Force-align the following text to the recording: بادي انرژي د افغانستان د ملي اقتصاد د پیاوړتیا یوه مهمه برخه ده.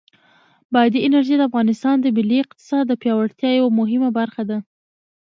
بادي 0.73 0.99
انرژي 1.07 1.35
د 1.37 1.41
افغانستان 1.49 1.95
د 1.99 2.05
ملي 2.17 2.37
اقتصاد 2.43 2.83
د 2.87 2.93
پیاوړتیا 3.01 3.49
یوه 3.59 3.71
مهمه 3.79 4.09
برخه 4.19 4.43
ده. 4.49 4.57